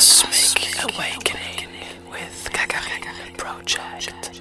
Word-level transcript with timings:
Cosmic 0.00 0.82
Awakening 0.82 1.68
with 2.10 2.48
Gagarin 2.54 3.36
Project. 3.36 4.32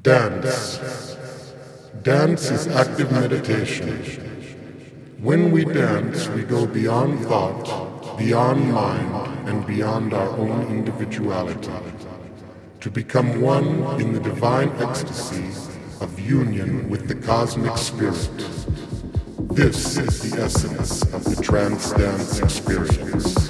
Dance. 0.00 1.16
Dance 2.04 2.50
is 2.52 2.68
active 2.68 3.10
meditation. 3.10 3.88
When 5.18 5.50
we 5.50 5.64
dance, 5.64 6.28
we 6.28 6.44
go 6.44 6.66
beyond 6.66 7.18
thought, 7.26 8.16
beyond 8.16 8.72
mind, 8.72 9.48
and 9.48 9.66
beyond 9.66 10.14
our 10.14 10.28
own 10.38 10.68
individuality 10.68 11.72
to 12.80 12.90
become 12.90 13.42
one 13.42 14.00
in 14.00 14.14
the 14.14 14.20
divine 14.20 14.70
ecstasy 14.78 15.44
of 16.00 16.18
union 16.18 16.88
with 16.88 17.08
the 17.08 17.14
cosmic 17.14 17.76
spirit. 17.76 18.38
This 19.54 19.98
is 19.98 20.30
the 20.30 20.42
essence 20.42 21.02
of 21.12 21.22
the 21.24 21.42
trance 21.42 21.92
dance 21.92 22.40
experience. 22.40 23.49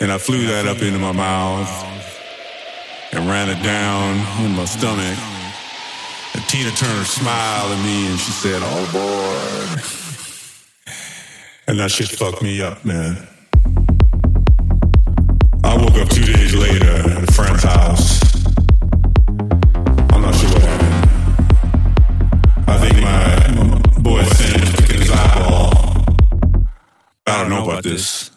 And 0.00 0.10
I 0.10 0.16
flew 0.16 0.46
that 0.46 0.66
up 0.66 0.80
into 0.80 0.98
my 0.98 1.12
mouth 1.12 1.68
and 3.12 3.28
ran 3.28 3.50
it 3.50 3.62
down 3.62 4.16
in 4.44 4.56
my 4.56 4.64
stomach. 4.64 5.18
And 6.34 6.42
Tina 6.48 6.70
Turner 6.70 7.04
smiled 7.04 7.72
at 7.72 7.84
me 7.84 8.06
and 8.06 8.18
she 8.18 8.30
said, 8.30 8.62
oh, 8.62 8.66
All 8.66 8.84
aboard. 8.88 9.82
And 11.68 11.78
that 11.78 11.90
shit 11.90 12.08
fucked 12.08 12.42
me 12.42 12.62
up, 12.62 12.82
man. 12.84 13.28
I 15.62 15.76
woke 15.76 15.94
up 15.96 16.08
two 16.08 16.24
days 16.24 16.54
later 16.54 16.88
at 16.88 17.28
a 17.28 17.32
friend's 17.32 17.62
house. 17.62 18.22
I'm 20.12 20.22
not 20.22 20.34
sure 20.34 20.48
what 20.48 20.62
happened. 20.62 21.10
I 22.68 22.78
think 22.78 23.00
my 23.02 24.00
boy 24.00 24.22
his 24.22 25.10
eyeball. 25.10 25.72
I 27.26 27.40
don't 27.42 27.50
know 27.50 27.64
about 27.64 27.84
this. 27.84 28.29